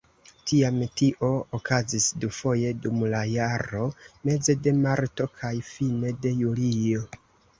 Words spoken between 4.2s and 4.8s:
meze de